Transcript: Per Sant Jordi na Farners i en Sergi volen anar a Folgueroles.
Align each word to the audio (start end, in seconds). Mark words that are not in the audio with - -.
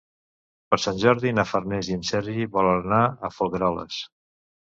Per 0.73 0.77
Sant 0.83 1.01
Jordi 1.01 1.33
na 1.39 1.43
Farners 1.49 1.91
i 1.91 1.97
en 1.97 2.01
Sergi 2.09 2.47
volen 2.57 2.81
anar 2.89 3.03
a 3.29 3.33
Folgueroles. 3.35 4.01